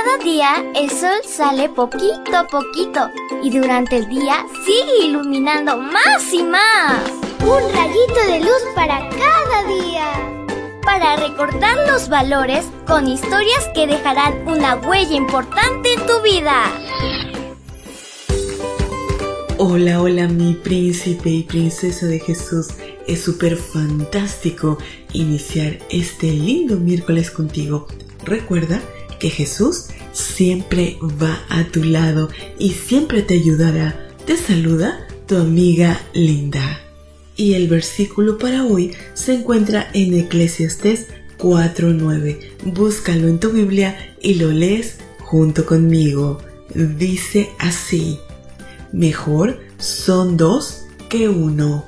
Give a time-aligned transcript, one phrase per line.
[0.00, 3.10] Cada día el sol sale poquito a poquito
[3.42, 7.02] y durante el día sigue iluminando más y más.
[7.40, 10.06] Un rayito de luz para cada día.
[10.84, 16.62] Para recordar los valores con historias que dejarán una huella importante en tu vida.
[19.56, 22.68] Hola, hola mi príncipe y princesa de Jesús.
[23.08, 24.78] Es súper fantástico
[25.12, 27.88] iniciar este lindo miércoles contigo.
[28.24, 28.80] Recuerda
[29.18, 34.08] que Jesús siempre va a tu lado y siempre te ayudará.
[34.26, 36.80] Te saluda tu amiga Linda.
[37.36, 41.06] Y el versículo para hoy se encuentra en Eclesiastes
[41.38, 42.38] 4.9.
[42.64, 46.38] Búscalo en tu Biblia y lo lees junto conmigo.
[46.74, 48.18] Dice así,
[48.92, 51.86] mejor son dos que uno.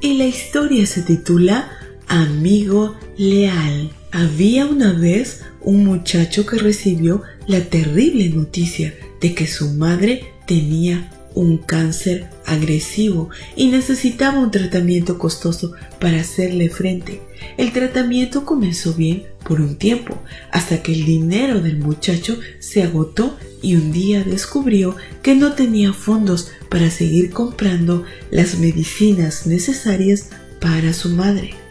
[0.00, 1.70] Y la historia se titula
[2.08, 3.90] Amigo Leal.
[4.12, 11.12] Había una vez un muchacho que recibió la terrible noticia de que su madre tenía
[11.34, 17.20] un cáncer agresivo y necesitaba un tratamiento costoso para hacerle frente.
[17.56, 23.38] El tratamiento comenzó bien por un tiempo, hasta que el dinero del muchacho se agotó
[23.62, 30.92] y un día descubrió que no tenía fondos para seguir comprando las medicinas necesarias para
[30.92, 31.69] su madre.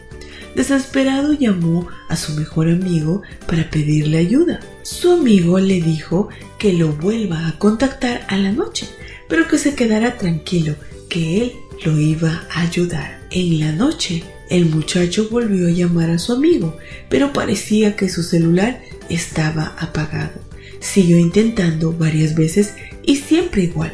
[0.54, 4.60] Desesperado llamó a su mejor amigo para pedirle ayuda.
[4.82, 8.88] Su amigo le dijo que lo vuelva a contactar a la noche,
[9.28, 10.74] pero que se quedara tranquilo,
[11.08, 11.52] que él
[11.84, 13.20] lo iba a ayudar.
[13.30, 16.76] En la noche, el muchacho volvió a llamar a su amigo,
[17.08, 20.40] pero parecía que su celular estaba apagado.
[20.80, 23.92] Siguió intentando varias veces y siempre igual.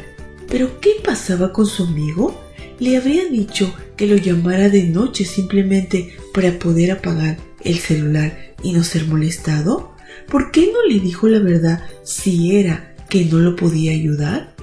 [0.49, 2.46] ¿Pero qué pasaba con su amigo?
[2.79, 8.73] ¿Le habría dicho que lo llamara de noche simplemente para poder apagar el celular y
[8.73, 9.95] no ser molestado?
[10.29, 14.55] ¿Por qué no le dijo la verdad si era que no lo podía ayudar?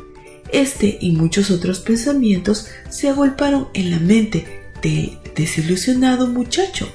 [0.53, 4.47] Este y muchos otros pensamientos se agolparon en la mente
[4.81, 6.89] del desilusionado muchacho.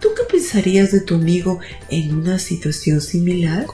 [0.00, 3.66] ¿Tú qué pensarías de tu amigo en una situación similar?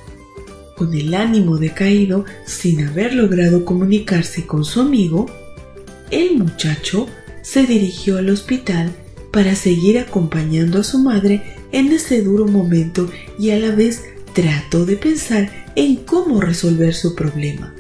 [0.77, 5.27] Con el ánimo decaído, sin haber logrado comunicarse con su amigo,
[6.11, 7.07] el muchacho
[7.43, 8.93] se dirigió al hospital
[9.33, 14.03] para seguir acompañando a su madre en ese duro momento y a la vez
[14.33, 17.75] trató de pensar en cómo resolver su problema.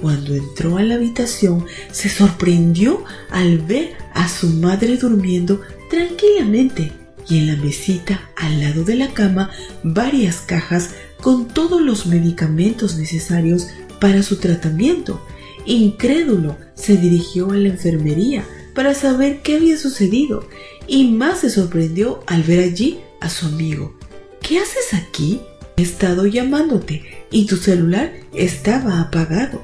[0.00, 6.92] Cuando entró a la habitación se sorprendió al ver a su madre durmiendo tranquilamente
[7.28, 9.50] y en la mesita al lado de la cama
[9.82, 10.90] varias cajas
[11.20, 13.68] con todos los medicamentos necesarios
[14.00, 15.20] para su tratamiento.
[15.68, 18.42] Incrédulo, se dirigió a la enfermería
[18.74, 20.48] para saber qué había sucedido
[20.86, 23.94] y más se sorprendió al ver allí a su amigo.
[24.40, 25.42] ¿Qué haces aquí?
[25.76, 29.60] He estado llamándote y tu celular estaba apagado.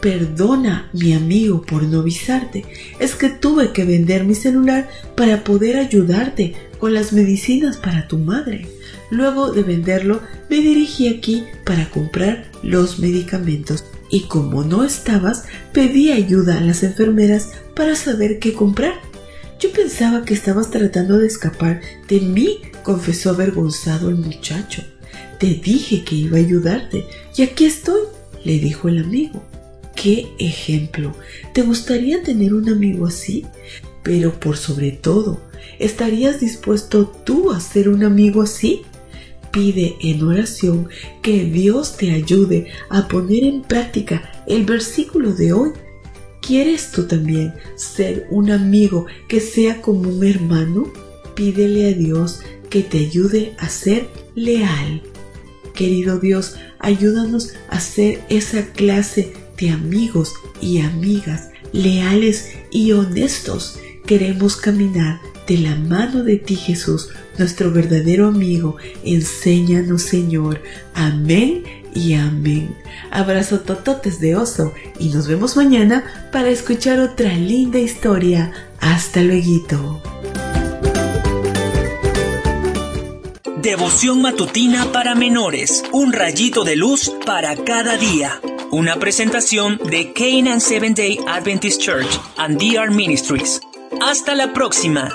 [0.00, 2.64] Perdona, mi amigo, por no avisarte.
[3.00, 8.18] Es que tuve que vender mi celular para poder ayudarte con las medicinas para tu
[8.18, 8.68] madre.
[9.10, 13.84] Luego de venderlo, me dirigí aquí para comprar los medicamentos.
[14.10, 18.94] Y como no estabas, pedí ayuda a las enfermeras para saber qué comprar.
[19.60, 24.82] Yo pensaba que estabas tratando de escapar de mí, confesó avergonzado el muchacho.
[25.38, 27.06] Te dije que iba a ayudarte
[27.36, 28.00] y aquí estoy,
[28.44, 29.44] le dijo el amigo.
[29.94, 31.14] ¡Qué ejemplo!
[31.52, 33.46] ¿Te gustaría tener un amigo así?
[34.02, 35.40] Pero por sobre todo,
[35.78, 38.82] ¿estarías dispuesto tú a ser un amigo así?
[39.52, 40.88] Pide en oración
[41.22, 45.70] que Dios te ayude a poner en práctica el versículo de hoy
[46.40, 50.90] ¿Quieres tú también ser un amigo que sea como un hermano?
[51.34, 52.40] Pídele a Dios
[52.70, 55.02] que te ayude a ser leal.
[55.74, 63.78] Querido Dios, ayúdanos a ser esa clase de amigos y amigas leales y honestos.
[64.06, 68.76] Queremos caminar de la mano de ti, Jesús, nuestro verdadero amigo.
[69.02, 70.62] Enséñanos, Señor.
[70.94, 72.76] Amén y amén.
[73.10, 78.52] Abrazo tototes de oso y nos vemos mañana para escuchar otra linda historia.
[78.78, 80.00] Hasta luego.
[83.60, 85.82] Devoción matutina para menores.
[85.92, 88.40] Un rayito de luz para cada día.
[88.70, 93.60] Una presentación de Canaan Seventh Day Adventist Church and DR Ministries.
[94.00, 95.10] Hasta la próxima.